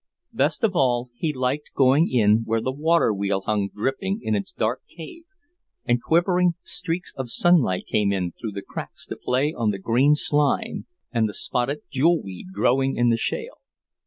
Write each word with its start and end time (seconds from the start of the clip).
Best 0.33 0.63
of 0.63 0.75
all 0.75 1.09
he 1.13 1.31
liked 1.31 1.75
going 1.75 2.09
in 2.09 2.41
where 2.43 2.59
the 2.59 2.71
water 2.71 3.13
wheel 3.13 3.41
hung 3.41 3.69
dripping 3.69 4.19
in 4.23 4.33
its 4.33 4.51
dark 4.51 4.81
cave, 4.97 5.25
and 5.85 6.01
quivering 6.01 6.53
streaks 6.63 7.13
of 7.17 7.29
sunlight 7.29 7.85
came 7.85 8.11
in 8.11 8.31
through 8.31 8.53
the 8.53 8.63
cracks 8.67 9.05
to 9.05 9.15
play 9.15 9.53
on 9.53 9.69
the 9.69 9.77
green 9.77 10.15
slime 10.15 10.87
and 11.11 11.29
the 11.29 11.35
spotted 11.35 11.81
jewel 11.91 12.19
weed 12.19 12.47
growing 12.51 12.95
in 12.95 13.09
the 13.09 13.15
shale. 13.17 13.59